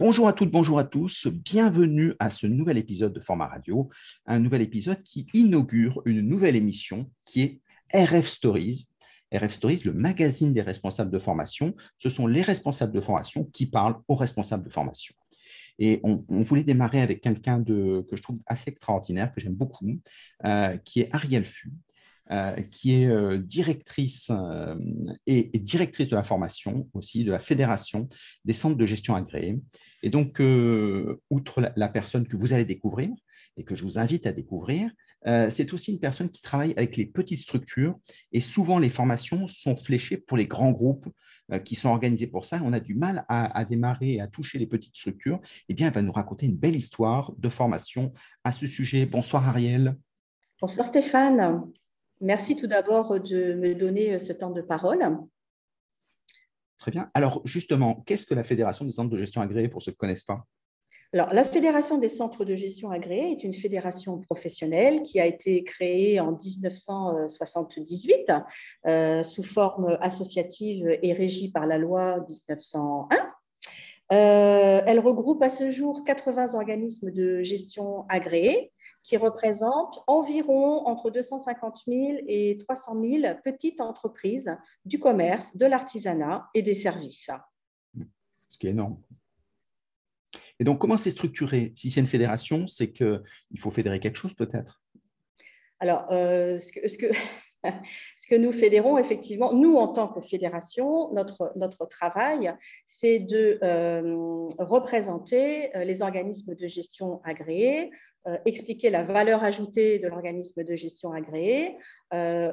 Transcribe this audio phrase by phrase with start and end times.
[0.00, 3.90] Bonjour à toutes, bonjour à tous, bienvenue à ce nouvel épisode de Format Radio,
[4.26, 7.60] un nouvel épisode qui inaugure une nouvelle émission qui est
[8.06, 8.86] RF Stories.
[9.34, 13.66] RF Stories, le magazine des responsables de formation, ce sont les responsables de formation qui
[13.66, 15.16] parlent aux responsables de formation.
[15.80, 19.98] Et on, voulait démarrer avec quelqu'un que je trouve assez extraordinaire, que j'aime beaucoup,
[20.44, 21.72] euh, qui est Ariel Fu,
[22.30, 24.74] euh, qui est euh, directrice euh,
[25.26, 28.06] et, directrice de la formation aussi de la Fédération
[28.44, 29.58] des centres de gestion agréés.
[30.02, 30.40] Et donc,
[31.30, 33.10] outre la, personne que vous allez découvrir
[33.56, 34.90] et que je vous invite à découvrir,
[35.24, 37.98] c'est aussi une personne qui travaille avec les petites structures
[38.32, 41.08] et souvent les formations sont fléchées pour les grands groupes
[41.64, 42.60] qui sont organisés pour ça.
[42.62, 45.40] On a du mal à, à démarrer et à toucher les petites structures.
[45.68, 48.12] Eh bien, elle va nous raconter une belle histoire de formation
[48.44, 49.06] à ce sujet.
[49.06, 49.96] Bonsoir Ariel.
[50.60, 51.62] Bonsoir Stéphane.
[52.20, 55.18] Merci tout d'abord de me donner euh, ce temps de parole.
[56.78, 57.10] Très bien.
[57.14, 60.00] Alors justement, qu'est-ce que la Fédération des centres de gestion agréés pour ceux qui ne
[60.00, 60.44] connaissent pas?
[61.14, 65.64] Alors, la Fédération des centres de gestion agréés est une fédération professionnelle qui a été
[65.64, 68.30] créée en 1978
[68.86, 73.08] euh, sous forme associative et régie par la loi 1901.
[74.10, 81.10] Euh, elle regroupe à ce jour 80 organismes de gestion agréés qui représentent environ entre
[81.10, 87.30] 250 000 et 300 000 petites entreprises du commerce, de l'artisanat et des services.
[88.48, 88.98] Ce qui est énorme.
[90.58, 91.72] Et donc, comment c'est structuré?
[91.76, 93.20] Si c'est une fédération, c'est qu'il
[93.58, 94.82] faut fédérer quelque chose peut-être?
[95.80, 97.06] Alors, euh, ce, que, ce, que,
[97.64, 102.52] ce que nous fédérons, effectivement, nous, en tant que fédération, notre, travail,
[102.86, 107.90] c'est de euh, représenter euh, les organismes de gestion agréés,
[108.44, 111.76] expliquer la valeur ajoutée de l'organisme de gestion agréé,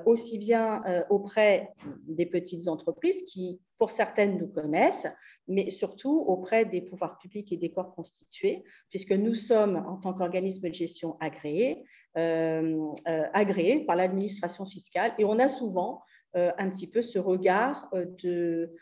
[0.05, 1.69] aussi bien auprès
[2.07, 5.07] des petites entreprises qui, pour certaines, nous connaissent,
[5.47, 10.13] mais surtout auprès des pouvoirs publics et des corps constitués, puisque nous sommes, en tant
[10.13, 11.83] qu'organisme de gestion agréé,
[12.15, 16.01] agréés par l'administration fiscale et on a souvent
[16.33, 18.73] un petit peu ce regard de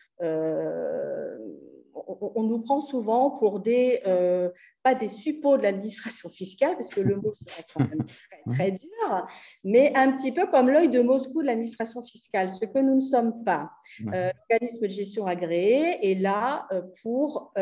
[1.96, 4.50] on, nous prend souvent pour des, euh,
[4.84, 8.06] pas des suppôts de l'administration fiscale, parce que le mot serait quand même
[8.54, 9.28] très, dur,
[9.64, 13.00] mais un petit peu comme l'œil de Moscou de l'administration fiscale, ce que nous ne
[13.00, 13.72] sommes pas.
[14.14, 17.54] Euh, L'organisme de gestion agréé est là euh, pour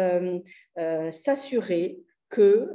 [1.11, 2.71] s'assurer que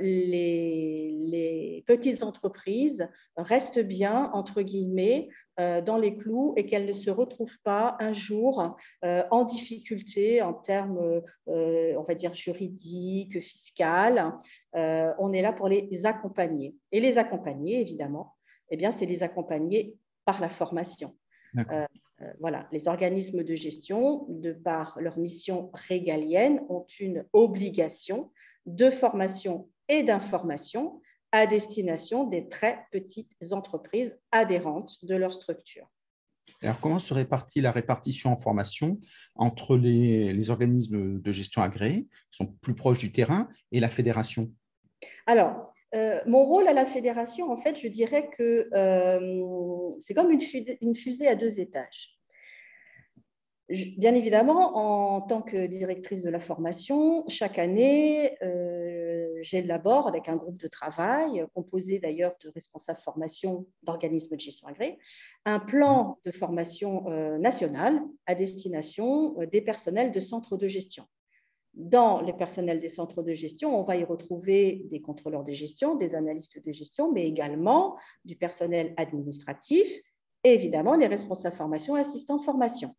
[0.00, 5.28] les, petites entreprises restent bien, entre guillemets,
[5.60, 10.40] euh, dans les clous et qu'elles ne se retrouvent pas un jour euh, en difficulté
[10.40, 14.32] en termes, euh, on va dire, juridiques, fiscales.
[14.72, 16.74] on est là pour les accompagner.
[16.90, 18.34] Et les accompagner, évidemment,
[18.70, 21.14] eh bien, c'est les accompagner par la formation.
[22.38, 28.30] voilà, les organismes de gestion, de par leur mission régalienne, ont une obligation
[28.66, 31.00] de formation et d'information
[31.32, 35.86] à destination des très petites entreprises adhérentes de leur structure.
[36.62, 39.00] Alors, comment se répartit la répartition en formation
[39.34, 44.50] entre les, organismes de gestion agréés, qui sont plus proches du terrain, et la fédération?
[45.26, 50.30] Alors, euh, mon rôle à la fédération, en fait, je dirais que euh, c'est comme
[50.30, 52.18] une fusée, à deux étages.
[53.68, 60.36] Bien évidemment, en tant que directrice de la formation, chaque année, euh, j'élabore avec un
[60.36, 64.98] groupe de travail, composé d'ailleurs de responsables formation d'organismes de gestion agréés,
[65.44, 71.04] un plan de formation euh, national à destination euh, des personnels de centres de gestion.
[71.74, 75.94] Dans les personnels des centres de gestion, on va y retrouver des contrôleurs de gestion,
[75.94, 77.96] des analystes de gestion, mais également
[78.26, 79.88] du personnel administratif
[80.44, 82.94] et évidemment les responsables formation et assistants de formation.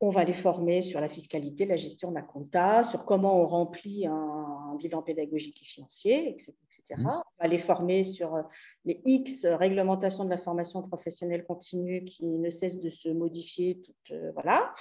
[0.00, 3.46] On va les former sur la fiscalité, la gestion de la compta, sur comment on
[3.46, 6.54] remplit un, bilan pédagogique et financier, etc.
[6.98, 7.06] Mmh.
[7.08, 8.42] On va les former sur euh,
[8.84, 14.30] les X réglementations de la formation professionnelle continue qui ne cessent de se modifier, euh,
[14.34, 14.72] voilà,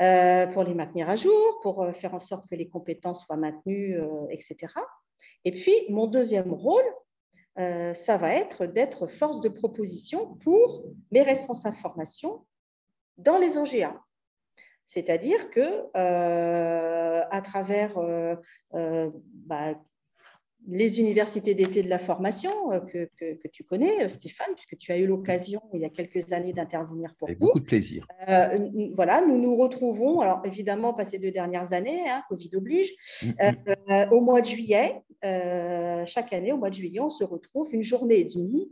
[0.00, 3.98] euh, pour les maintenir à jour, pour faire en sorte que les compétences soient maintenues,
[4.30, 4.72] etc.
[5.44, 6.84] Et puis, mon deuxième rôle,
[7.56, 12.46] ça va être d'être force de proposition pour mes responsables formation
[13.18, 14.00] dans les OGA.
[14.90, 15.60] C'est-à-dire que
[15.96, 18.34] euh, à travers euh,
[18.74, 19.08] euh,
[19.46, 19.80] bah,
[20.66, 22.50] les universités d'été de la formation
[22.92, 23.08] que,
[23.52, 27.28] tu connais, Stéphane, puisque tu as eu l'occasion il y a quelques années d'intervenir pour
[27.28, 28.04] Avec beaucoup de plaisir.
[28.94, 32.90] voilà, nous nous retrouvons, alors évidemment, passé deux dernières années, hein, Covid oblige,
[33.22, 34.12] mm, mm.
[34.12, 38.20] au mois de juillet chaque année, au mois de juillet, on se retrouve une journée
[38.20, 38.70] et demie,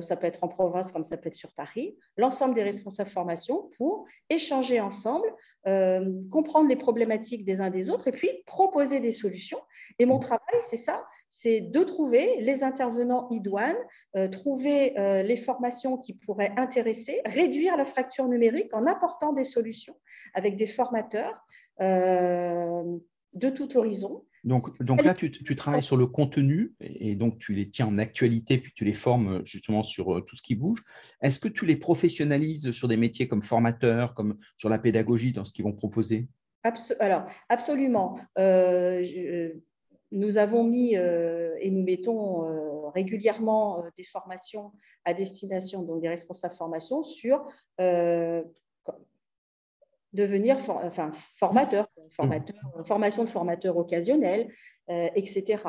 [0.00, 3.70] ça peut être en province comme ça peut être sur Paris, l'ensemble des responsables formation
[3.76, 5.26] pour échanger ensemble,
[6.30, 9.60] comprendre les problématiques des uns des autres et puis proposer des solutions.
[9.98, 13.76] Et mon travail, c'est ça, c'est de trouver les intervenants idoines,
[14.16, 19.44] euh, trouver euh, les formations qui pourraient intéresser, réduire la fracture numérique en apportant des
[19.44, 19.96] solutions
[20.34, 21.40] avec des formateurs
[21.80, 22.82] euh,
[23.34, 24.24] de tout horizon.
[24.44, 28.58] Donc, donc là, tu, travailles sur le contenu et donc tu les tiens en actualité,
[28.58, 30.82] puis tu les formes justement sur tout ce qui bouge.
[31.20, 35.44] Est-ce que tu les professionnalises sur des métiers comme formateur, comme sur la pédagogie, dans
[35.44, 36.28] ce qu'ils vont proposer?
[37.00, 38.18] Alors, absolument.
[40.12, 44.72] Nous avons mis euh, et nous mettons euh, régulièrement euh, des formations
[45.04, 47.46] à destination donc des responsables formation sur
[50.12, 54.48] devenir enfin, formateur, formateur formation de formateur occasionnel,
[54.88, 55.62] etc.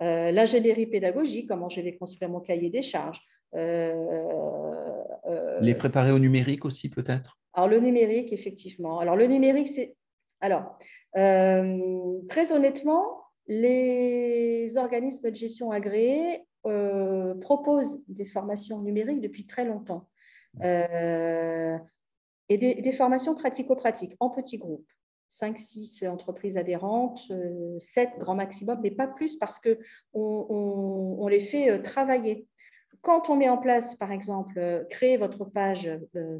[0.00, 3.20] L'ingénierie pédagogique, comment je vais construire mon cahier des charges.
[3.52, 3.92] Les
[5.74, 7.38] préparer au numérique aussi peut-être?
[7.54, 8.98] Alors le numérique, effectivement.
[8.98, 9.94] Alors le numérique, c'est...
[10.40, 10.78] Alors,
[11.12, 20.08] très honnêtement, les organismes de gestion agréés euh, proposent des formations numériques depuis très longtemps
[20.62, 21.76] euh,
[22.52, 24.86] et des, formations pratico-pratiques en petits groupes.
[25.30, 27.32] 5-6 entreprises adhérentes,
[27.78, 29.76] 7 euh, grand maximum, mais pas plus parce qu'on
[30.10, 32.46] on, les fait travailler.
[33.00, 35.90] Quand on met en place, par exemple, créer votre page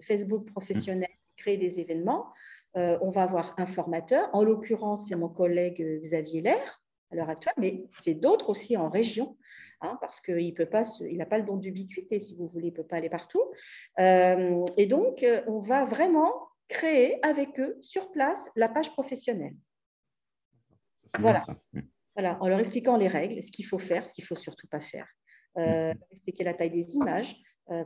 [0.03, 2.27] Facebook professionnelle, créer des événements,
[2.75, 4.29] on va avoir un formateur.
[4.35, 6.82] En l'occurrence, c'est mon collègue Xavier Lair,
[7.13, 9.37] à l'heure actuelle, mais c'est d'autres aussi en région,
[9.81, 12.97] hein, parce qu'il n'a pas le don d'ubiquité, si vous voulez, il ne peut pas
[12.97, 13.43] aller partout.
[14.01, 19.55] Euh, et donc, euh, on va vraiment créer avec eux, sur place, la page professionnelle.
[21.19, 21.45] Voilà.
[22.15, 24.67] voilà, en leur expliquant les règles, ce qu'il faut faire, ce qu'il ne faut surtout
[24.67, 25.07] pas faire.
[25.59, 27.37] Euh, expliquer la taille des images,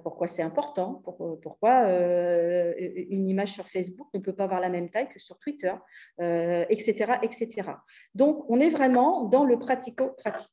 [0.02, 1.02] pourquoi c'est important,
[1.42, 5.38] pourquoi euh, une image sur Facebook ne peut pas avoir la même taille que sur
[5.38, 5.72] Twitter,
[6.18, 7.70] etc., euh, etc.
[8.14, 10.50] Donc, on est vraiment dans le pratico-pratique.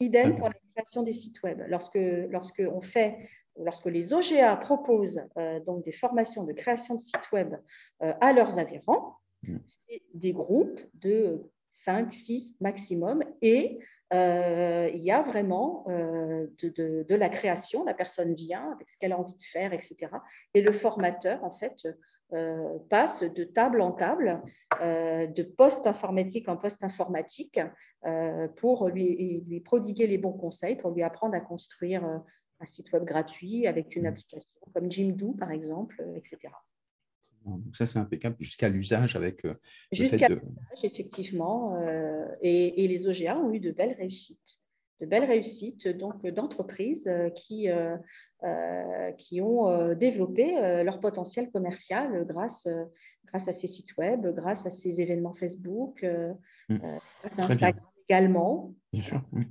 [0.00, 1.62] Idem pour la création des sites web.
[1.68, 3.18] Lorsque, lorsque, on fait,
[3.56, 5.22] lorsque les OGA proposent
[5.64, 7.54] donc des formations de création de sites web
[8.00, 9.56] à leurs adhérents, mm.
[9.66, 13.78] c'est des groupes de 5, 6 maximum et
[14.12, 19.12] euh, il y a vraiment euh, de, la création, la personne vient avec ce qu'elle
[19.12, 19.96] a envie de faire, etc.
[20.54, 21.88] Et le formateur, en fait,
[22.34, 24.42] euh, passe de table en table,
[24.80, 27.60] de poste informatique en poste informatique,
[28.56, 33.04] pour lui, lui, prodiguer les bons conseils, pour lui apprendre à construire un site web
[33.04, 34.06] gratuit avec une mmh.
[34.06, 36.38] application comme Jimdo, par exemple, etc.
[37.44, 39.44] Donc ça, c'est impeccable jusqu'à l'usage avec.
[39.44, 39.54] Euh,
[39.90, 41.76] jusqu'à l'usage, effectivement.
[41.76, 44.58] Euh, et, les OGA ont eu de belles réussites.
[45.00, 47.68] De belles réussites donc d'entreprises euh, qui,
[49.18, 52.68] qui ont développé leur potentiel commercial grâce,
[53.26, 56.04] grâce à ces sites web, grâce à ces événements Facebook,
[56.68, 56.76] mmh.
[57.20, 58.74] grâce à Instagram également.
[58.92, 59.44] Bien sûr, oui.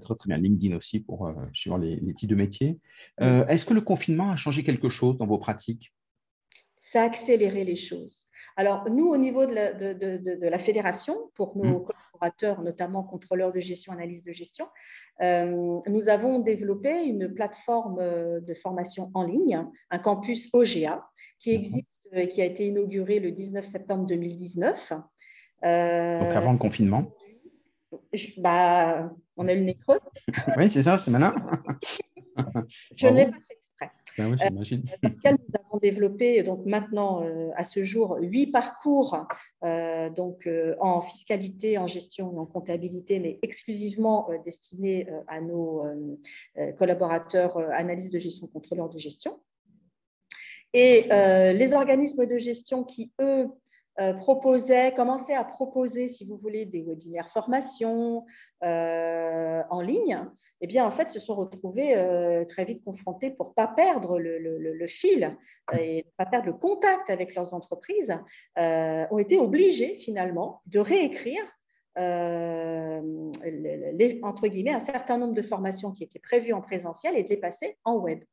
[0.00, 0.38] Très, très bien.
[0.38, 2.78] LinkedIn aussi pour suivre les, les, types de métiers.
[3.18, 5.92] Est-ce que le confinement a changé quelque chose dans vos pratiques?
[6.84, 8.26] Ça a accéléré les choses.
[8.58, 11.84] Alors, nous, au niveau de la, de, la fédération, pour nos mmh.
[11.84, 14.66] collaborateurs, notamment contrôleurs de gestion, analyse de gestion,
[15.22, 21.02] euh, nous avons développé une plateforme euh, de formation en ligne, un campus OGA,
[21.38, 24.92] qui existe et qui a été inauguré le 19 septembre 2019.
[25.64, 27.10] Euh, Donc, avant le confinement
[28.36, 30.00] bah, On a le nez creux.
[30.58, 31.34] oui, c'est ça, c'est malin.
[32.94, 33.63] Je ne l'ai pas fait
[34.16, 39.26] ben oui, euh, nous avons développé donc maintenant euh, à ce jour huit parcours
[39.64, 40.48] euh, donc
[40.80, 45.84] en fiscalité, en gestion et en comptabilité, mais exclusivement destinés à nos
[46.78, 49.40] collaborateurs analystes de gestion, contrôleurs de gestion.
[50.72, 53.48] Et les organismes de gestion qui, eux,
[54.00, 58.26] euh, proposait, commençait à proposer, si vous voulez, des webinaires formation
[58.64, 60.18] euh, en ligne,
[60.60, 64.18] eh bien, en fait, se sont retrouvés euh, très vite confrontés pour ne pas perdre
[64.18, 65.36] le, fil
[65.78, 68.18] et ne pas perdre le contact avec leurs entreprises,
[68.56, 71.44] ont été obligés finalement de réécrire
[71.96, 73.00] les,
[74.24, 77.36] entre guillemets, un certain nombre de formations qui étaient prévues en présentiel et de les
[77.36, 78.24] passer en web.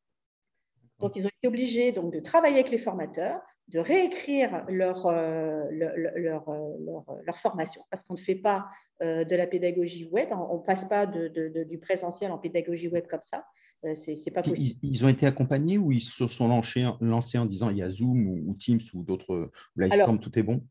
[1.02, 5.64] Donc, ils ont été obligés donc, de travailler avec les formateurs, de réécrire leur, euh,
[5.72, 8.68] leur, euh, leur, formation, parce qu'on ne fait pas
[9.02, 11.30] euh, de la pédagogie web, on ne passe pas de,
[11.64, 13.46] du présentiel en pédagogie web comme ça.
[13.94, 14.80] c'est pas possible.
[14.84, 17.90] Ils, ont été accompagnés ou ils se sont lancés, lancés en disant il y a
[17.90, 20.62] Zoom ou, Teams ou d'autres, Livestorm, tout est bon?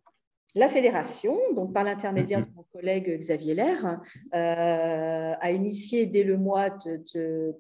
[0.57, 4.01] la fédération, donc par l'intermédiaire de mon collègue Xavier Lair,
[4.33, 7.57] a initié dès le mois de,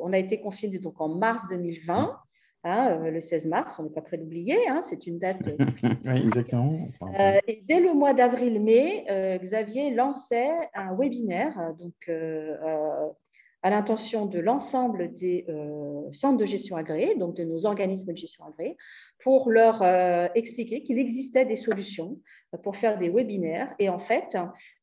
[0.00, 2.16] On a été confiné donc en mars 2020.
[2.64, 5.38] Hein, le 16 mars, on n'est pas prêt d'oublier, hein, c'est une date.
[6.06, 6.88] oui, exactement.
[7.46, 12.08] et dès le mois d'avril-mai, Xavier lançait un webinaire donc,
[13.64, 18.16] à l'intention de l'ensemble des euh, centres de gestion agréés, donc de nos organismes de
[18.16, 18.76] gestion agréés,
[19.22, 22.20] pour leur euh, expliquer qu'il existait des solutions
[22.62, 23.74] pour faire des webinaires.
[23.78, 24.36] Et en fait,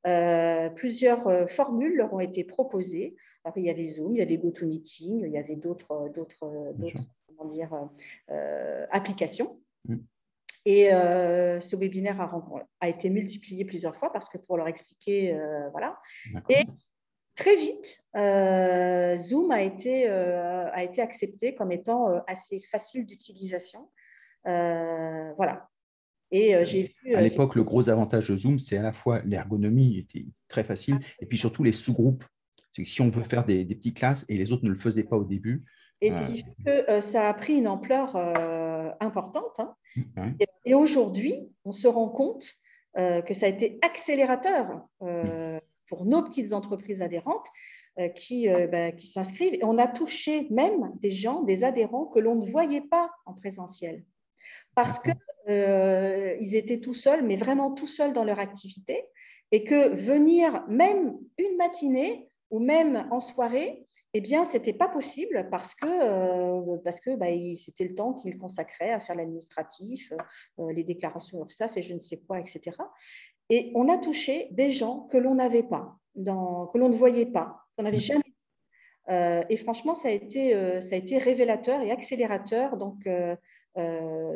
[0.07, 3.15] euh, plusieurs formules leur ont été proposées.
[3.43, 6.11] Alors, il y avait Zoom, il y avait GoToMeeting, il y avait d'autres,
[7.41, 7.89] comment dire,
[8.91, 9.59] applications.
[9.85, 9.97] Mm.
[10.65, 12.31] Et ce webinaire a,
[12.79, 15.35] a, été multiplié plusieurs fois parce que pour leur expliquer,
[15.73, 15.99] voilà.
[16.49, 16.65] Et
[17.35, 23.05] Très vite, euh, Zoom a été, euh, a été accepté comme étant euh, assez facile
[23.05, 23.89] d'utilisation.
[24.43, 25.67] voilà.
[26.33, 27.15] Et j'ai vu.
[27.15, 30.99] À l'époque, le gros avantage de Zoom, c'est à la fois l'ergonomie était très facile,
[31.19, 32.23] et puis surtout les sous-groupes.
[32.71, 35.03] C'est que si on veut faire des, petites classes et les autres ne le faisaient
[35.03, 35.65] pas au début.
[36.01, 38.15] Et ce qui fait que ça a pris une ampleur
[38.99, 39.59] importante.
[40.17, 40.33] Hein.
[40.65, 42.45] Et, aujourd'hui, on se rend compte
[42.95, 44.87] que ça a été accélérateur
[45.87, 47.47] pour nos petites entreprises adhérentes
[47.99, 49.53] euh, qui, euh, ben, qui s'inscrivent.
[49.53, 53.33] Et on a touché même des gens, des adhérents que l'on ne voyait pas en
[53.33, 54.05] présentiel
[54.75, 55.13] parce qu'ils
[55.49, 59.03] euh, étaient tout seuls, mais vraiment tout seuls dans leur activité,
[59.51, 64.87] et que venir même une matinée ou même en soirée, eh bien, ce n'était pas
[64.87, 70.13] possible parce que, parce que bah, c'était le temps qu'ils consacraient à faire l'administratif,
[70.57, 72.77] les déclarations URSAF et je ne sais quoi, etc.
[73.49, 77.61] Et on a touché des gens que l'on n'avait pas, que l'on ne voyait pas,
[77.75, 78.21] qu'on n'avait jamais
[79.09, 83.35] euh, et franchement, ça a, été, euh, ça a été révélateur et accélérateur donc, euh,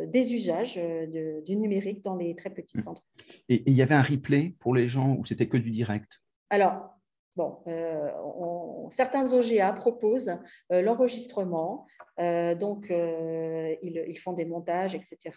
[0.07, 0.79] des usages
[1.45, 2.89] du numérique dans les très petites mmh.
[2.89, 3.43] entreprises.
[3.50, 6.22] Et il y avait un replay pour les gens où c'était que du direct?
[6.50, 6.95] Alors,
[7.36, 8.10] Bon, euh,
[8.92, 10.38] certains OGA proposent
[10.72, 11.86] euh, l'enregistrement,
[12.20, 15.32] euh, donc ils, font des montages, etc.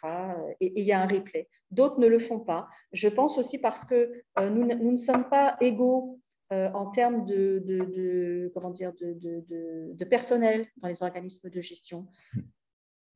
[0.61, 1.49] Et, il y a un replay.
[1.73, 2.69] D'autres ne le font pas.
[2.93, 10.69] Je pense aussi parce que nous, ne sommes pas égaux en termes de, de, personnel
[10.77, 12.07] dans les organismes de gestion.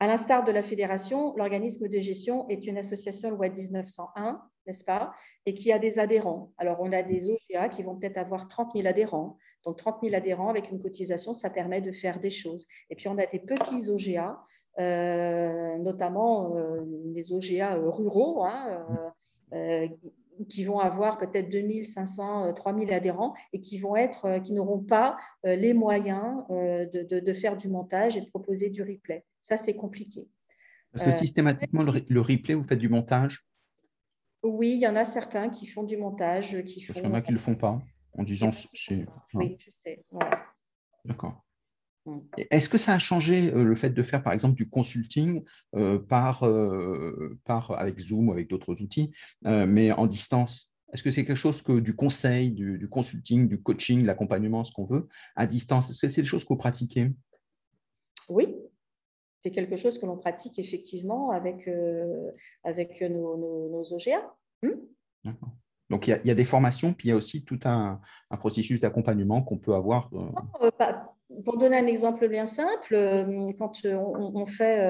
[0.01, 5.13] À l'instar de la fédération, l'organisme de gestion est une association loi 1901 n'est-ce pas
[5.47, 6.53] Et qui a des adhérents.
[6.59, 9.39] Alors, on a des OGA qui vont peut-être avoir 30 000 adhérents.
[9.65, 12.67] Donc, 30 000 adhérents avec une cotisation, ça permet de faire des choses.
[12.91, 14.41] Et puis, on a des petits OGA,
[14.79, 18.87] euh, notamment euh, des OGA euh, ruraux, hein,
[20.49, 25.75] qui vont avoir peut-être 2500, 3000 adhérents et qui vont être, qui n'auront pas les
[25.75, 29.27] moyens de, de, faire du montage et de proposer du replay.
[29.43, 30.27] Ça, c'est compliqué.
[30.91, 33.45] Parce que systématiquement, le replay, vous faites du montage?
[34.43, 36.63] Oui, il y en a certains qui font du montage.
[36.65, 37.81] Qui Parce qu'il y en a qui ne le font pas,
[38.17, 39.07] en disant c'est.
[39.35, 40.01] Oui, je sais.
[41.05, 41.43] D'accord.
[42.07, 42.19] Mm.
[42.51, 45.45] Est-ce que ça a changé euh, le fait de faire, par exemple, du consulting
[45.77, 50.71] euh, par, euh, par, avec Zoom ou avec d'autres outils, mais en distance?
[50.93, 54.73] Est-ce que c'est quelque chose que du conseil, du, du consulting, du coaching, l'accompagnement, ce
[54.73, 55.89] qu'on veut, à distance?
[55.89, 57.13] Est-ce que c'est des choses que vous pratiquez
[58.29, 58.55] Oui,
[59.43, 62.31] c'est quelque chose que l'on pratique effectivement avec, euh,
[62.65, 64.35] avec nos, OGA.
[64.63, 64.71] Hmm?
[65.25, 65.51] D'accord.
[65.91, 68.01] Donc, il y, a, des formations, puis il y a aussi tout un,
[68.39, 70.09] processus d'accompagnement qu'on peut avoir.
[70.15, 70.91] Euh,
[71.45, 74.81] pour donner un exemple bien simple, euh, quand on, fait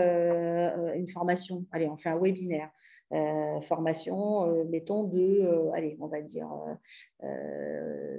[0.94, 2.70] une formation, allez, on fait un webinaire,
[3.12, 6.48] euh, formation, euh, mettons, de, euh, allez, on va dire,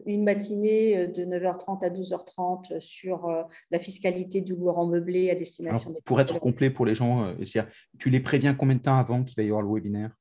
[0.05, 5.99] une matinée de 9h30 à 12h30 sur la fiscalité du en meublé à destination des
[6.05, 7.35] Pour être complet pour les gens,
[7.99, 10.11] tu les préviens combien de temps avant qu'il va y avoir le webinaire?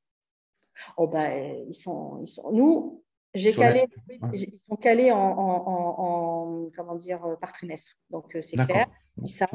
[0.97, 3.03] Oh ben, ils, sont, ils sont, Nous,
[3.35, 3.87] j'ai calé,
[4.33, 7.93] ils sont calés en, en, comment dire, par trimestre.
[8.11, 8.87] Donc, c'est clair,
[9.23, 9.51] ils savent.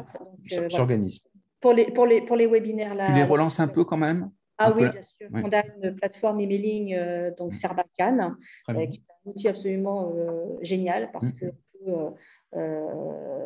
[0.70, 1.22] s'organisent.
[1.60, 3.06] Pour les, pour, les, pour les webinaires là.
[3.06, 4.30] Tu les relances un peu quand même?
[4.58, 5.28] Ah oui, bien sûr.
[5.32, 7.54] On a une plateforme emailing, euh, donc.
[7.54, 8.34] Serbacan,
[8.68, 11.38] euh, qui est un outil absolument euh, génial parce mm.
[11.38, 12.14] qu'on
[12.52, 12.60] peut,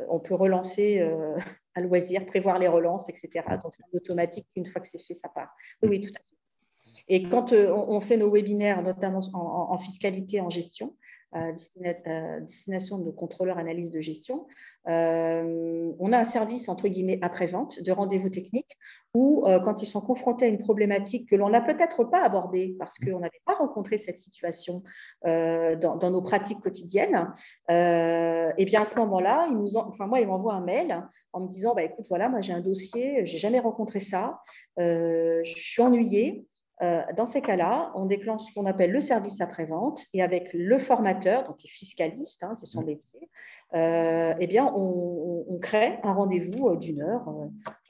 [0.09, 1.01] on peut relancer
[1.75, 3.45] à loisir, prévoir les relances, etc.
[3.63, 5.55] Donc c'est automatique, une fois que c'est fait, ça part.
[5.83, 7.05] Oui, oui, tout à fait.
[7.09, 10.95] Et quand on fait nos webinaires, notamment en fiscalité, en gestion,
[11.33, 14.47] destination de contrôleurs analyse de gestion,
[14.89, 18.77] euh, on a un service entre guillemets après-vente de rendez-vous techniques
[19.15, 22.77] où euh, quand ils sont confrontés à une problématique que l'on n'a peut-être pas abordée
[22.79, 24.83] parce qu'on n'avait pas rencontré cette situation
[25.27, 27.33] euh, dans, nos pratiques quotidiennes,
[27.69, 31.83] et bien à ce moment-là, ils moi, ils m'envoient un mail en me disant bah,
[31.83, 34.41] écoute, voilà, moi j'ai un dossier, j'ai jamais rencontré ça,
[34.79, 36.47] je suis ennuyée.
[36.81, 41.45] Dans ces cas-là, on déclenche ce qu'on appelle le service après-vente et avec le formateur,
[41.45, 43.31] donc qui est fiscaliste, hein, c'est son métier,
[43.75, 47.25] eh bien, on, crée un rendez-vous d'une heure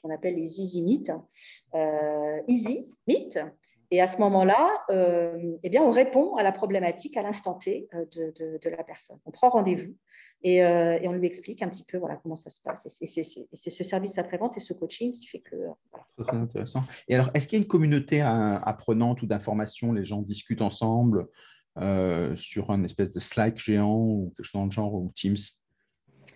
[0.01, 1.11] qu'on appelle les Easy Meet.
[2.47, 3.39] easy Meet,
[3.93, 7.87] et à ce moment-là, euh, eh bien, on répond à la problématique à l'instant T
[7.93, 9.19] euh, de, la personne.
[9.23, 9.95] On prend rendez-vous
[10.41, 12.87] et, euh, on lui explique un petit peu voilà, comment ça se passe.
[13.01, 15.55] Et c'est ce service après-vente et ce coaching qui fait que.
[16.17, 16.83] C'est très intéressant.
[17.07, 21.27] Et alors, est-ce qu'il y a une communauté apprenante ou d'information Les gens discutent ensemble
[22.35, 25.37] sur un espèce de Slack géant ou quelque chose dans le genre, ou Teams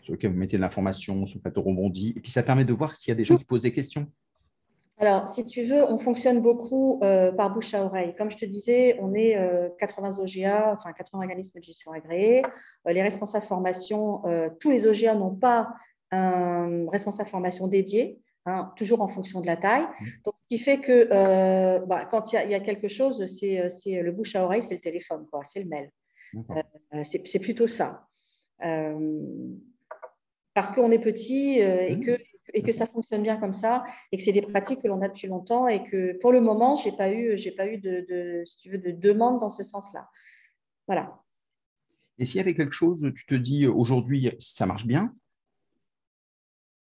[0.04, 2.14] sur lequel vous mettez de l'information, sur le plateau rebondi.
[2.16, 4.06] Et puis, ça permet de voir s'il y a des gens qui posent des questions?
[5.00, 8.16] Alors, si tu veux, on fonctionne beaucoup euh, par bouche à oreille.
[8.18, 9.38] Comme je te disais, on est
[9.78, 12.44] 80 euh, OGA, enfin 80 organismes de gestion agréés.
[12.88, 14.24] Euh, les responsables formation,
[14.60, 15.70] tous les OGA n'ont pas
[16.12, 19.84] un responsable formation dédié, hein, toujours en fonction de la taille.
[19.84, 20.06] Mmh.
[20.26, 24.36] Donc, ce qui fait que bah, quand il y, a quelque chose, c'est le bouche
[24.36, 25.92] à oreille, c'est le téléphone, c'est le mail.
[27.04, 28.08] c'est plutôt ça.
[30.56, 32.02] parce qu'on est petit et mmh.
[32.02, 32.18] que
[32.54, 35.08] et que ça fonctionne bien comme ça et que c'est des pratiques que l'on a
[35.08, 38.44] depuis longtemps et que pour le moment, je n'ai pas eu, j'ai pas eu de,
[38.46, 40.10] si tu veux, de demande dans ce sens-là.
[40.88, 41.22] Voilà.
[42.18, 45.14] Et s'il y avait quelque chose, tu te dis aujourd'hui, ça marche bien?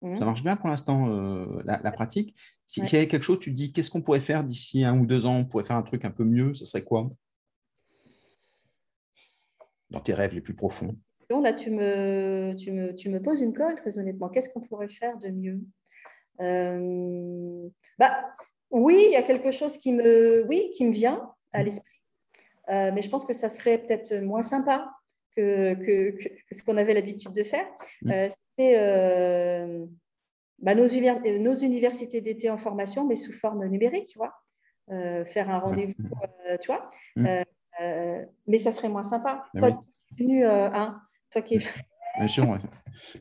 [0.02, 0.18] Mmh.
[0.18, 2.36] Ça marche bien pour l'instant, euh, la, pratique?
[2.66, 5.06] S'il y avait quelque chose, tu te dis, qu'est-ce qu'on pourrait faire d'ici un ou
[5.06, 5.38] deux ans?
[5.38, 7.10] On pourrait faire un truc un peu mieux, ce serait quoi?
[9.90, 10.96] Dans tes rêves les plus profonds
[11.30, 14.30] Là, tu me, tu, me, tu me poses une colle, très honnêtement.
[14.30, 15.60] Qu'est-ce qu'on pourrait faire de mieux?
[16.42, 18.26] Euh, bah,
[18.72, 21.66] Oui, il y a quelque chose qui me, oui, qui me vient à mm.
[21.66, 22.02] l'esprit,
[22.70, 24.92] euh, mais je pense que ça serait peut-être moins sympa
[25.36, 26.18] que, que,
[26.52, 27.68] ce qu'on avait l'habitude de faire.
[28.02, 28.12] Mm.
[28.12, 28.28] Euh,
[28.58, 28.78] c'est
[30.60, 34.34] bah, nos, nos, universités d'été en formation, mais sous forme numérique, tu vois.
[35.26, 35.94] faire un rendez-vous,
[36.62, 36.90] tu vois.
[37.16, 37.44] Mm.
[38.48, 39.46] mais ça serait moins sympa.
[39.60, 39.78] Toi,
[40.18, 41.02] tu hein,
[42.18, 42.60] Bien sûr,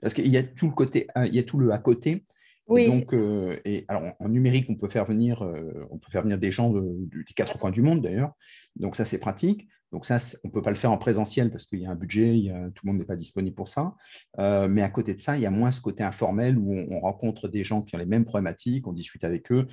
[0.00, 2.25] parce qu'il y a tout le côté, il y a tout le à côté.
[2.66, 2.88] Oui.
[2.88, 6.38] donc, euh, et alors en numérique, on peut faire venir, euh, on peut faire venir
[6.38, 8.33] des gens des quatre coins du monde d'ailleurs.
[8.76, 9.68] Donc ça, c'est pratique.
[9.92, 11.94] Donc ça, on ne peut pas le faire en présentiel parce qu'il y a un
[11.94, 13.94] budget, il y a, tout le monde n'est pas disponible pour ça.
[14.38, 17.00] Euh, mais à côté de ça, il y a moins ce côté informel où on,
[17.00, 19.66] rencontre des gens qui ont les mêmes problématiques, on discute avec eux.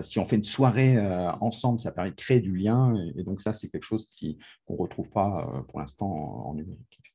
[0.00, 0.98] si on fait une soirée
[1.40, 2.94] ensemble, ça permet de créer du lien.
[3.16, 4.08] Et, donc ça, c'est quelque chose
[4.66, 7.09] qu'on ne retrouve pas pour l'instant en numérique.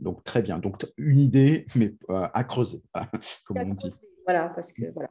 [0.00, 0.58] Donc, très bien.
[0.58, 2.82] Donc, une idée, mais euh, à creuser,
[3.44, 3.92] comme on dit.
[4.24, 5.10] Voilà, parce que voilà.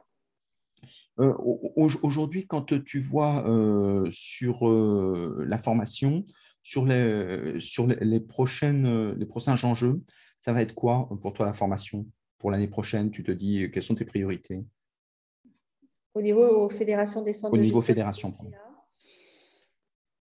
[1.18, 1.34] Euh,
[1.76, 6.24] aujourd'hui, quand tu vois euh, sur la formation,
[6.62, 10.00] sur les, sur les, prochaines, les prochains enjeux,
[10.40, 12.06] ça va être quoi pour toi la formation
[12.38, 13.10] pour l'année prochaine?
[13.10, 14.64] Tu te dis quelles sont tes priorités?
[16.14, 18.32] Au niveau fédération des centres Au niveau fédération,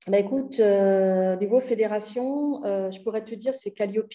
[0.07, 4.13] bah, écoute, euh, niveau fédération, je pourrais te dire c'est Calliope.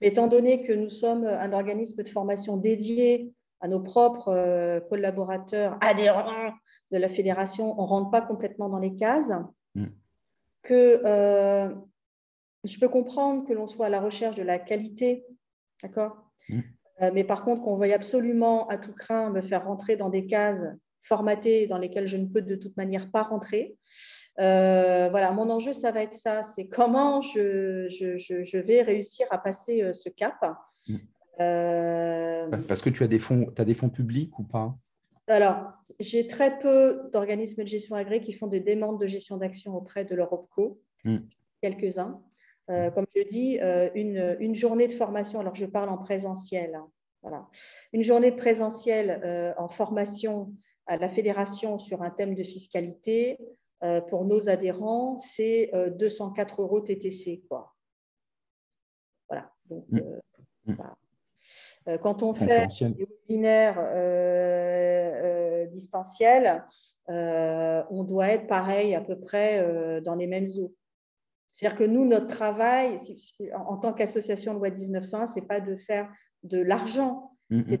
[0.00, 3.32] Étant donné que nous sommes un organisme de formation dédié
[3.64, 6.52] à nos propres euh, collaborateurs adhérents
[6.90, 9.32] de la fédération, on ne rentre pas complètement dans les cases.
[9.74, 9.86] Mm.
[10.62, 11.74] Que euh,
[12.64, 15.24] je peux comprendre que l'on soit à la recherche de la qualité,
[15.82, 16.30] d'accord?
[16.50, 16.60] Mm.
[17.00, 20.26] euh, Mais par contre, qu'on veuille absolument à tout craint me faire rentrer dans des
[20.26, 20.66] cases
[21.04, 23.76] formatées dans lesquelles je ne peux de toute manière pas rentrer.
[24.40, 29.38] Euh, voilà, mon enjeu, ça va être ça, c'est comment je, je, vais réussir à
[29.38, 30.34] passer euh, ce cap.
[30.88, 30.94] Mm.
[31.40, 34.74] Euh, parce que tu as des fonds, as des fonds publics ou pas?
[35.26, 39.74] Alors, j'ai très peu d'organismes de gestion agréés qui font des demandes de gestion d'action
[39.76, 41.18] auprès de leur OPCO, mm.
[41.60, 42.20] quelques-uns.
[42.68, 42.90] Mm.
[42.94, 43.58] comme je dis,
[43.94, 46.88] une, une, journée de formation, alors je parle en présentiel, hein,
[47.20, 47.46] voilà.
[47.92, 50.54] une journée de présentiel en formation
[50.86, 53.38] à la fédération sur un thème de fiscalité,
[53.84, 57.42] euh, pour nos adhérents, c'est 204 euh, euros TTC.
[57.48, 57.74] Quoi.
[59.28, 59.52] Voilà.
[59.66, 59.98] Donc, mm.
[60.68, 61.98] Euh, mm.
[61.98, 63.80] quand on fait des webinaires
[65.68, 66.64] distanciels,
[67.08, 70.74] on doit être pareil à peu près dans les mêmes eaux.
[71.52, 72.96] C'est-à-dire que nous, notre travail,
[73.54, 76.10] en tant qu'association de loi 1901, ce n'est pas de faire
[76.42, 77.78] de l'argent, mm, c'est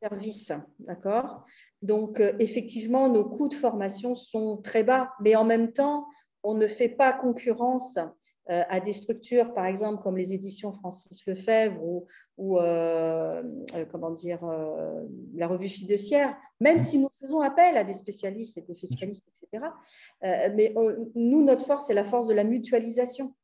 [0.00, 1.44] service, d'accord?
[1.82, 6.06] Donc, euh, effectivement, nos coûts de formation sont très bas, mais en même temps,
[6.42, 7.98] on ne fait pas concurrence
[8.48, 12.06] euh, à des structures, par exemple, comme les éditions Francis Lefebvre
[12.38, 13.42] ou, euh,
[13.92, 14.40] comment dire,
[15.34, 19.66] la revue fiduciaire, même si nous faisons appel à des spécialistes et des fiscalistes, etc.
[20.22, 20.74] mais
[21.14, 23.34] nous, notre force, c'est la force de la mutualisation.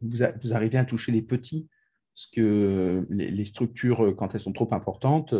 [0.00, 1.68] vous, arrivez à toucher les petits
[2.14, 5.34] Parce que les, structures, quand elles sont trop importantes,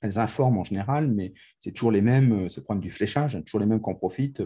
[0.00, 3.60] elles informent en général, mais c'est toujours les mêmes, c'est le problème du fléchage, toujours
[3.60, 4.42] les mêmes qui en profitent.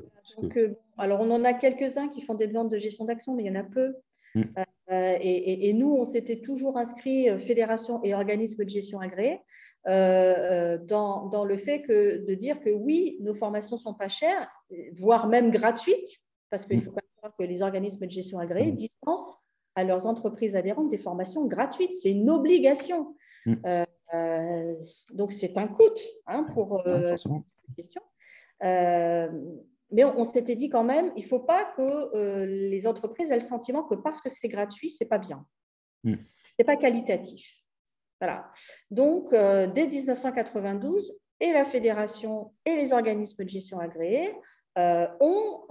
[0.96, 3.50] alors, on en a quelques-uns qui font des demandes de gestion d'action, mais il y
[3.50, 3.94] en a peu.
[4.34, 4.42] Mm.
[4.90, 9.38] et, nous, on s'était toujours inscrit, fédération et organismes de gestion agréés,
[9.86, 14.48] dans, dans, le fait que, de dire que oui, nos formations ne sont pas chères,
[14.96, 16.18] voire même gratuites,
[16.50, 16.82] parce qu'il mm.
[16.82, 18.76] faut quand même savoir que les organismes de gestion agréés mm.
[18.76, 19.38] dispensent
[19.78, 21.94] à leurs entreprises adhérentes des formations gratuites.
[21.94, 23.14] C'est une obligation.
[23.46, 23.54] Mm.
[23.64, 24.74] Euh, euh,
[25.12, 25.84] donc, c'est un coût
[26.26, 28.02] hein, pour euh, cette question.
[28.60, 33.40] mais on, s'était dit quand même, il ne faut pas que les entreprises aient le
[33.40, 35.46] sentiment que parce que c'est gratuit, ce n'est pas bien.
[36.04, 37.62] Ce n'est pas qualitatif.
[38.20, 38.50] Voilà.
[38.90, 44.34] Donc, dès 1992, et la fédération et les organismes de gestion agréés
[44.76, 45.64] ont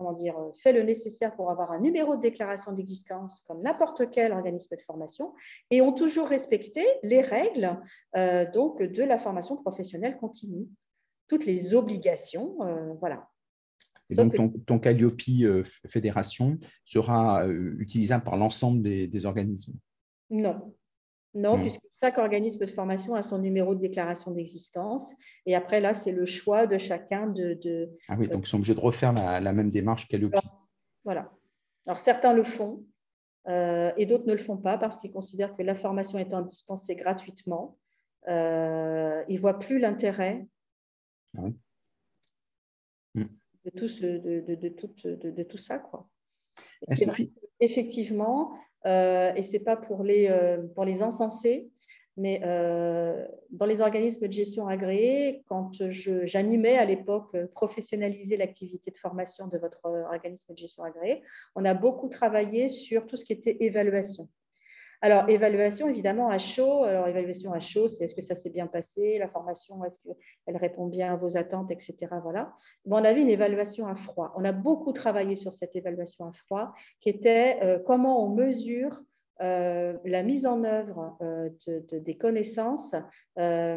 [0.00, 4.32] comment dire, fait le nécessaire pour avoir un numéro de déclaration d'existence comme n'importe quel
[4.32, 5.34] organisme de formation
[5.70, 7.78] et ont toujours respecté les règles
[8.16, 10.66] euh, donc de la formation professionnelle continue,
[11.28, 13.28] toutes les obligations, euh, voilà.
[14.08, 14.34] Et donc,
[14.66, 19.74] ton, Calliope euh, Fédération sera utilisable par l'ensemble des, organismes?
[20.30, 20.74] Non,
[21.34, 21.60] non, hmm.
[21.60, 25.14] puisque chaque organisme de formation a son numéro de déclaration d'existence.
[25.46, 27.90] Et après, là, c'est le choix de chacun de.
[28.08, 30.38] ah oui, donc ils sont obligés de refaire la, même démarche qu'Aliopi.
[31.04, 31.30] Voilà.
[31.86, 32.84] Alors, certains le font
[33.48, 36.94] euh, et d'autres ne le font pas parce qu'ils considèrent que la formation étant dispensée
[36.94, 37.78] gratuitement,
[38.28, 40.46] euh, ils ne voient plus l'intérêt
[41.38, 41.42] ah
[43.64, 45.78] de, tout de, tout, ça.
[45.78, 46.08] Quoi.
[47.60, 48.52] Effectivement,
[48.86, 51.70] euh, et ce n'est pas pour les, euh, pour les encenser,
[52.16, 58.96] mais euh, dans les organismes de gestion agréés, quand j'animais à l'époque professionnaliser l'activité de
[58.96, 61.22] formation de votre organisme de gestion agréé,
[61.54, 64.28] on a beaucoup travaillé sur tout ce qui était évaluation.
[65.02, 66.84] Alors, évaluation, évidemment, à chaud.
[66.84, 69.16] Alors, évaluation à chaud, c'est est-ce que ça s'est bien passé?
[69.18, 71.96] La formation, est-ce qu'elle répond bien à vos attentes, etc.
[72.22, 72.52] Voilà.
[72.84, 74.34] on avait une évaluation à froid.
[74.36, 79.00] On a beaucoup travaillé sur cette évaluation à froid, qui était euh, comment on mesure
[79.40, 81.48] euh, la mise en œuvre euh,
[81.92, 82.94] des connaissances
[83.38, 83.76] et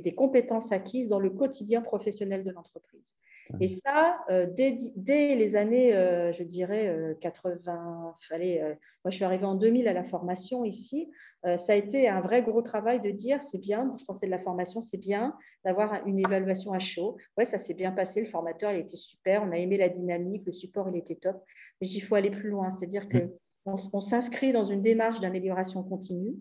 [0.00, 3.14] des compétences acquises dans le quotidien professionnel de l'entreprise.
[3.60, 8.60] Et ça, euh, dès, les années, euh, je dirais, 80, euh, fallait,
[9.04, 11.10] moi je suis arrivée en 2000 à la formation ici,
[11.44, 14.80] ça a été un vrai gros travail de dire c'est bien, dispenser de la formation,
[14.80, 17.16] c'est bien, d'avoir une évaluation à chaud.
[17.36, 20.44] Ouais, ça s'est bien passé, le formateur, il était super, on a aimé la dynamique,
[20.46, 21.42] le support, il était top.
[21.80, 23.90] Mais il faut aller plus loin, c'est-à-dire qu'on mmh.
[23.92, 26.34] on s'inscrit dans une démarche d'amélioration continue.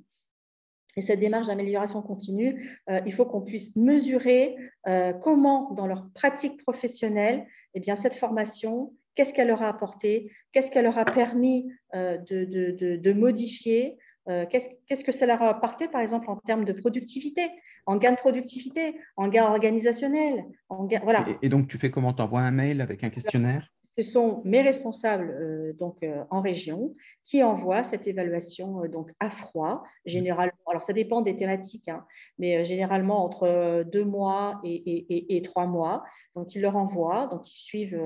[0.98, 4.56] Et cette démarche d'amélioration continue, euh, il faut qu'on puisse mesurer
[4.88, 10.32] euh, comment, dans leur pratique professionnelle, eh bien, cette formation, qu'est-ce qu'elle leur a apporté,
[10.52, 16.02] qu'est-ce qu'elle leur a permis euh, de, modifier, qu'est-ce que ça leur a apporté, par
[16.02, 17.50] exemple, en termes de productivité,
[17.86, 20.46] en gain de productivité, en gain organisationnel.
[20.70, 21.26] En voilà.
[21.42, 22.14] et, donc, tu fais comment?
[22.14, 23.73] Tu envoies un mail avec un questionnaire?
[23.98, 29.12] Ce sont mes responsables euh, donc, euh, en région qui envoient cette évaluation euh, donc,
[29.20, 30.54] à froid, généralement.
[30.68, 32.06] Alors, ça dépend des thématiques, hein,
[32.40, 36.04] mais généralement entre deux mois et, et, trois mois.
[36.36, 38.00] Donc, ils leur envoient, donc ils suivent.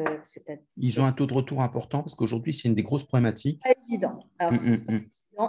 [0.78, 3.62] ils ont un taux de retour important parce qu'aujourd'hui, c'est une des grosses problématiques.
[3.90, 4.20] Évident.
[4.40, 5.02] Alors, hum, hum, hum.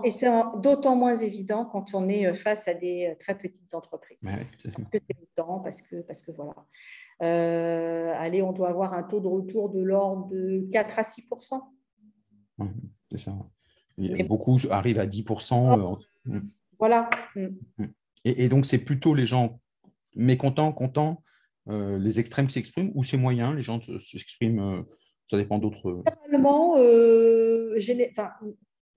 [0.04, 4.18] Et c'est d'autant moins évident quand on est face à des très petites entreprises.
[4.22, 6.54] parce que c'est le temps, parce que, parce que voilà.
[7.22, 11.60] Euh, allez, on doit avoir un taux de retour de l'ordre de 4 à 6%
[13.10, 13.32] C'est ça.
[14.24, 15.96] beaucoup arrivent à 10 euh,
[16.26, 16.40] mm.
[16.78, 17.08] Voilà.
[17.34, 17.46] Mm.
[17.78, 17.86] Mm.
[18.24, 19.58] Et, donc, c'est plutôt les gens
[20.14, 21.22] mécontents, contents,
[21.68, 24.84] euh, les extrêmes s'expriment ou c'est moyen, les gens s'expriment,
[25.30, 26.02] ça dépend d'autres.
[26.06, 26.76] Généralement,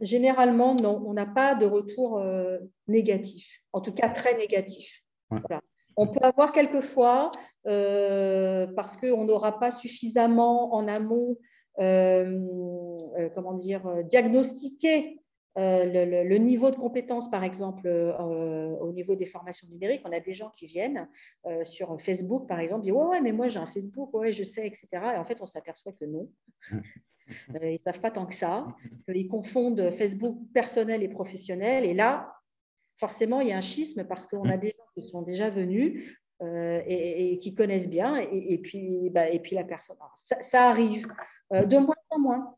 [0.01, 2.21] généralement, non, on n'a pas de retour
[2.87, 5.01] négatif, en tout cas très négatif.
[5.29, 5.61] Voilà.
[5.97, 7.31] On peut avoir quelquefois,
[7.67, 11.37] euh, parce qu'on n'aura pas suffisamment en amont,
[11.79, 12.47] euh,
[13.17, 15.20] euh, comment dire, diagnostiqué
[15.55, 20.01] le, niveau de compétence, par exemple, au niveau des formations numériques.
[20.05, 21.09] On a des gens qui viennent
[21.63, 24.87] sur Facebook, par exemple, disent ouais, mais moi j'ai un Facebook, ouais, je sais, etc.
[24.93, 26.29] Et en fait, on s'aperçoit que non.
[27.53, 28.67] ils ne savent pas tant que ça,
[29.05, 31.85] qu'ils confondent Facebook personnel et professionnel.
[31.85, 32.33] Et là,
[33.01, 34.59] forcément, il y a un schisme parce qu'on a mm.
[34.59, 39.39] des gens qui sont déjà venus euh, et, qui connaissent bien, et, puis, bah, et
[39.39, 39.97] puis la personne.
[40.15, 41.07] ça, arrive
[41.53, 42.55] euh, de moins en moins.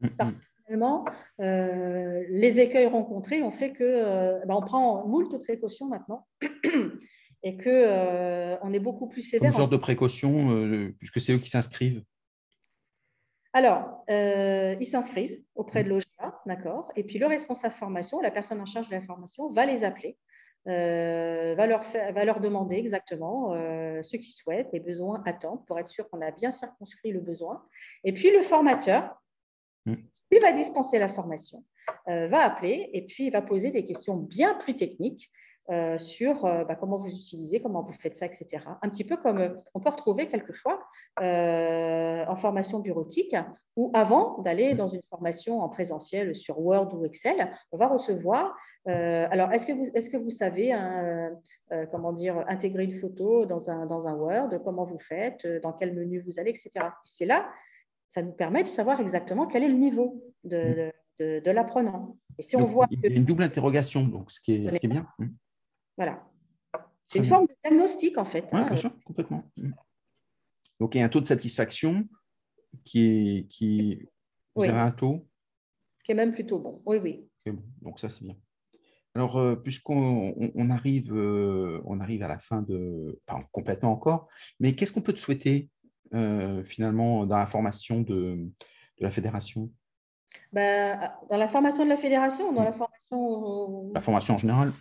[0.00, 0.10] Mm, mm.
[0.16, 0.38] Parce que
[1.40, 6.26] euh, les écueils rencontrés ont fait que bah, on prend moult précautions maintenant.
[7.42, 9.50] et qu'on on est beaucoup plus sévère.
[9.50, 12.02] Quelle sorte de précautions, puisque c'est eux qui s'inscrivent
[13.54, 18.66] Alors, ils s'inscrivent auprès de l'OGA, d'accord Et puis le responsable formation, la personne en
[18.66, 20.18] charge de la formation, va les appeler
[20.68, 25.78] euh, va, leur va, leur demander exactement euh, ce qu'ils souhaitent, les besoins, attendent, pour
[25.78, 27.64] être sûr qu'on a bien circonscrit le besoin.
[28.04, 29.16] Et puis le formateur.
[29.86, 31.64] Lui va dispenser la formation,
[32.08, 35.30] euh, va appeler et puis il va poser des questions bien plus techniques
[35.70, 38.64] euh, sur euh, bah, comment vous utilisez, comment vous faites ça, etc.
[38.82, 40.80] Un petit peu comme on peut retrouver quelquefois
[41.20, 43.36] en formation bureautique,
[43.76, 48.56] où avant d'aller dans une formation en présentiel sur Word ou Excel, on va recevoir.
[48.86, 50.76] alors, est-ce que, vous, est que vous savez
[51.90, 55.94] comment dire, intégrer une photo dans un, dans un Word Comment vous faites Dans quel
[55.94, 56.70] menu vous allez, etc.
[57.04, 57.48] C'est là,
[58.10, 62.18] ça nous permet de savoir exactement quel est le niveau de, de, l'apprenant.
[62.38, 64.78] Et si on voit il y a une double interrogation, donc ce qui est, ce
[64.78, 65.06] qui est bien.
[65.96, 66.26] Voilà.
[67.04, 68.48] C'est une forme de diagnostic, en fait.
[68.52, 68.68] Oui, hein.
[68.68, 69.44] bien sûr, complètement.
[69.56, 69.72] Mm.
[70.78, 72.08] Donc, il y a un taux de satisfaction
[72.84, 73.48] qui est.
[73.48, 74.08] Qui...
[74.54, 75.26] Vous avez un taux?
[76.04, 76.82] Qui est même plutôt bon.
[76.86, 77.28] Oui, oui.
[77.82, 78.36] Donc, ça, c'est bien.
[79.14, 83.20] Alors, euh, puisqu'on on, arrive, euh, on arrive à la fin de.
[83.26, 84.28] Enfin, complètement encore,
[84.60, 85.68] mais qu'est-ce qu'on peut te souhaiter
[86.64, 89.70] finalement dans la formation de, de la fédération?
[90.52, 93.92] Dans la formation de la fédération dans la formation.
[93.94, 94.72] La formation en général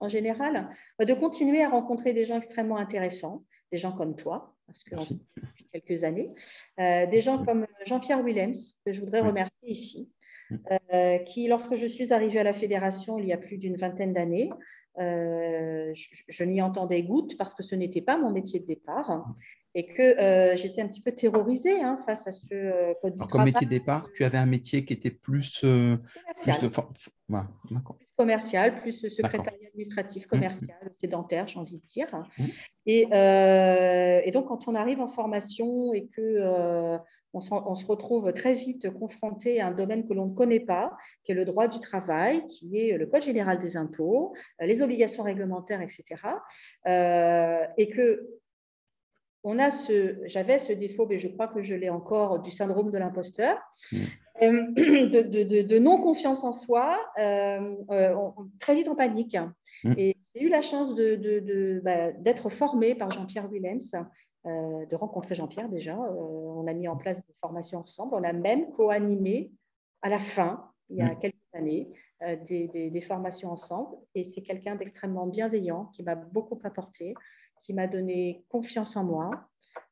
[0.00, 4.54] en général, bah, de continuer à rencontrer des gens extrêmement intéressants, des gens comme toi,
[4.66, 4.94] parce que
[5.36, 6.30] depuis quelques années,
[6.78, 10.10] euh, des gens comme Jean-Pierre Willems, que je voudrais remercier ici,
[10.50, 10.56] mm.
[10.92, 14.12] euh, qui, lorsque je suis arrivée à la fédération il y a plus d'une vingtaine
[14.12, 14.50] d'années,
[14.98, 19.34] euh, je, n'y entendais goutte parce que ce n'était pas mon métier de départ mm.
[19.78, 23.66] Et que j'étais un petit peu terrorisée hein, face à ce code du Comme métier
[23.66, 26.68] de départ, tu avais un métier qui était plus, plus de,
[28.18, 30.28] commercial, plus secrétariat administratif mmh.
[30.28, 32.08] commercial, sédentaire, j'ai envie de dire.
[32.12, 32.44] Mmh.
[32.88, 36.98] Euh, et, donc, quand on arrive en formation et que euh,
[37.32, 41.32] on, se, retrouve très vite confronté à un domaine que l'on ne connaît pas, qui
[41.32, 45.22] est le droit du travail, qui est le Code général des impôts, euh, les obligations
[45.22, 46.04] réglementaires, etc.,
[46.86, 48.40] et que
[49.44, 52.90] on a ce, j'avais ce défaut, mais je crois que je l'ai encore, du syndrome
[52.90, 53.58] de l'imposteur.
[53.92, 53.96] Mmh.
[54.42, 54.50] Euh,
[55.06, 58.14] de, non-confiance en soi, euh, euh,
[58.60, 59.36] très vite en panique.
[59.84, 59.92] Mm.
[59.96, 64.06] Et j'ai eu la chance bah, d'être formée par Jean-Pierre Willems,
[64.44, 65.98] de rencontrer Jean-Pierre déjà.
[65.98, 68.14] on a mis en place des formations ensemble.
[68.14, 69.52] On a même co-animé
[70.02, 71.18] à la fin, il y a mm.
[71.18, 71.88] quelques années,
[72.46, 73.96] des, formations ensemble.
[74.14, 77.14] Et c'est quelqu'un d'extrêmement bienveillant qui m'a beaucoup apporté,
[77.60, 79.48] qui m'a donné confiance en moi,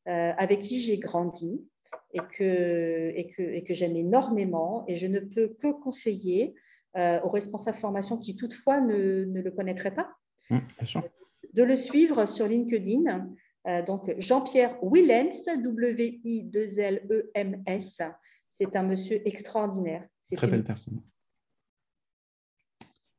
[0.06, 1.64] avec qui j'ai grandi
[2.12, 4.84] et que, et que, et que j'aime énormément.
[4.88, 6.56] Et je ne peux que conseiller
[6.96, 10.08] euh, aux responsables formation qui toutefois ne, ne le connaîtraient pas,
[10.50, 10.60] mmh,
[11.52, 13.28] de le suivre sur LinkedIn.
[13.66, 18.00] Euh, donc Jean-Pierre Willems, W-I-2-L-E-M-S.
[18.48, 20.06] C'est un monsieur extraordinaire.
[20.34, 21.02] Très belle personne.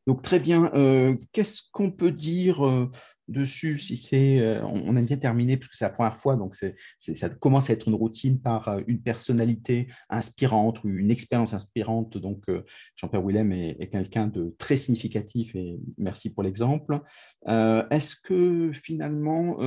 [0.08, 0.72] Donc très bien.
[0.74, 2.90] Euh, qu'est-ce qu'on peut dire
[3.28, 6.56] dessus, si c'est, euh, on aime bien terminer parce que c'est la première fois, donc
[6.56, 11.54] c'est, ça commence à être une routine par euh, une personnalité inspirante ou une expérience
[11.54, 12.18] inspirante.
[12.18, 12.64] Donc euh,
[12.96, 17.00] Jean-Pierre Willem est, quelqu'un de très significatif et merci pour l'exemple.
[17.46, 19.58] est-ce que finalement,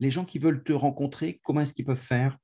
[0.00, 2.38] les gens qui veulent te rencontrer, comment est-ce qu'ils peuvent faire?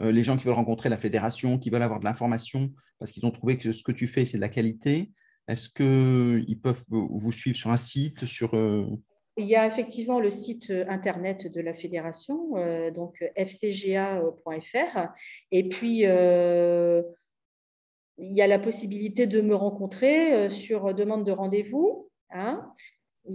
[0.00, 3.30] Les gens qui veulent rencontrer la fédération, qui veulent avoir de l'information parce qu'ils ont
[3.30, 5.10] trouvé que ce que tu fais, c'est de la qualité.
[5.48, 8.86] Est-ce qu'ils peuvent vous suivre sur un site sur, euh,
[9.38, 15.08] Il y a effectivement le site euh, internet de la fédération, euh, donc fcga.fr.
[15.50, 16.00] Et puis,
[18.20, 22.10] il y a la possibilité de me rencontrer sur demande de rendez-vous.
[22.30, 22.70] Hein.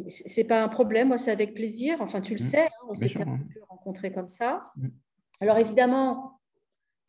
[0.08, 1.98] Ce n'est pas un problème, moi c'est avec plaisir.
[2.02, 2.48] Enfin, tu le mmh.
[2.48, 4.72] sais, hein, on s'est un peu rencontrés comme ça.
[4.76, 4.88] Mmh.
[5.40, 6.40] Alors évidemment,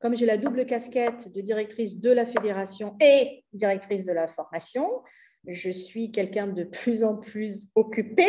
[0.04, 4.86] comme j'ai la double casquette de directrice de la fédération et directrice de la formation,
[5.46, 8.26] je suis quelqu'un de plus en plus occupé.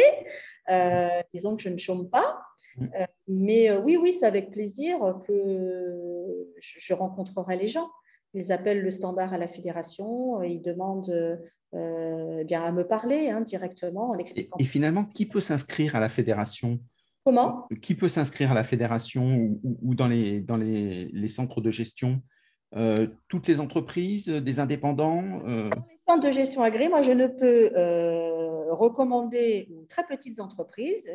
[0.69, 2.39] Euh, disons que je ne chôme pas.
[2.77, 2.85] Mm.
[2.85, 7.89] Euh, mais euh, oui, oui, c'est avec plaisir que je, rencontrerai les gens.
[8.33, 11.41] Ils appellent le standard à la fédération, ils demandent
[11.73, 14.55] bien à me parler hein, directement en expliquant.
[14.59, 16.79] Et, et finalement, qui peut s'inscrire à la fédération?
[17.25, 17.67] Comment?
[17.81, 22.21] Qui peut s'inscrire à la fédération ou, dans, les, dans les, centres de gestion?
[22.75, 25.69] Euh, Toutes les entreprises, des indépendants euh?
[25.71, 28.34] Dans les centres de gestion agréés, moi, je ne peux euh,
[28.75, 31.09] recommander aux très petites entreprises,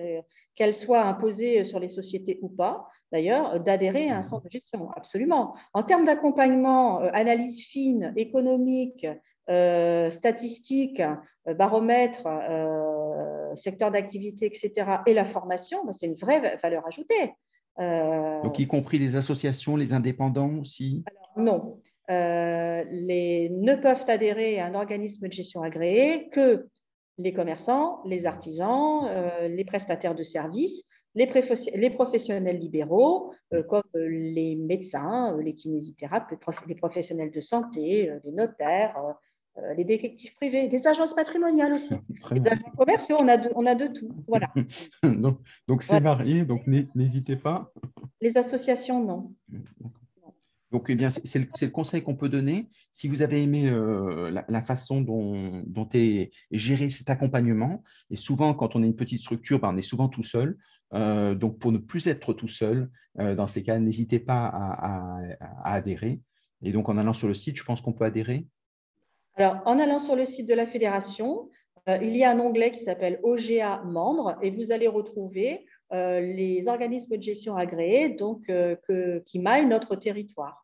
[0.55, 4.91] qu'elles soient imposées sur les sociétés ou pas, d'ailleurs, d'adhérer à un centre de gestion,
[4.93, 5.55] absolument.
[5.75, 9.07] En termes d'accompagnement, analyse fine, économique,
[10.11, 11.03] statistique,
[11.47, 12.29] baromètre,
[13.55, 17.35] secteur d'activité, etc., et la formation, ben, c'est une vraie valeur ajoutée.
[17.79, 21.05] Donc, y compris les associations, les indépendants aussi?
[21.37, 21.81] Non.
[22.09, 26.69] les, ne peuvent adhérer à un organisme de gestion agréé que
[27.19, 29.09] les commerçants, les artisans,
[29.43, 36.41] les prestataires de services les, professionnels libéraux, euh, comme euh, les médecins, euh, les kinésithérapeutes,
[36.67, 38.97] les, professionnels de santé, les notaires,
[39.77, 41.95] les détectives privés, les agences patrimoniales aussi,
[42.31, 44.09] les agents commerciaux, on a de, on a de tout.
[44.29, 44.49] Voilà.
[45.69, 47.73] donc, c'est varié, donc n'hésitez pas.
[48.21, 49.33] Les associations, non.
[50.73, 52.69] Donc, eh bien, c'est le, conseil qu'on peut donner.
[52.93, 58.77] Si vous avez aimé euh, la, façon dont, est géré cet accompagnement, et souvent, quand
[58.77, 60.57] on est une petite structure, ben, on est souvent tout seul.
[60.95, 65.19] Euh, donc, pour ne plus être tout seul, euh, dans ces cas, n'hésitez pas à,
[65.65, 66.21] adhérer.
[66.63, 68.47] Et donc, en allant sur le site, je pense qu'on peut adhérer.
[69.35, 71.49] Alors, en allant sur le site de la fédération,
[71.89, 77.17] il y a un onglet qui s'appelle OGA membres et vous allez retrouver les organismes
[77.17, 78.53] de gestion agréés donc,
[79.25, 80.60] qui maillent notre territoire.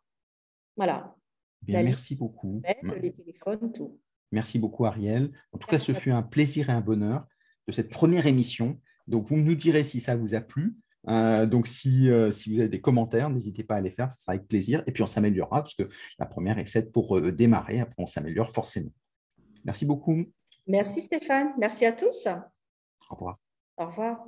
[0.77, 1.15] Voilà.
[1.63, 2.63] Bien, merci beaucoup.
[2.83, 4.01] Les téléphones, tout.
[4.33, 5.33] Merci beaucoup, Ariel.
[5.53, 7.27] En tout cas, ce fut un plaisir et un bonheur
[7.67, 8.81] de cette première émission.
[9.07, 10.77] Donc, vous nous direz si ça vous a plu.
[11.09, 14.33] Euh, donc, si, si, vous avez des commentaires, n'hésitez pas à les faire, ce sera
[14.33, 14.83] avec plaisir.
[14.87, 17.81] Et puis, on s'améliorera parce que la première est faite pour démarrer.
[17.81, 18.93] Après, on s'améliore forcément.
[19.65, 20.25] Merci beaucoup.
[20.67, 21.53] Merci Stéphane.
[21.59, 22.27] Merci à tous.
[23.11, 23.39] Au revoir.
[23.77, 24.27] Au revoir.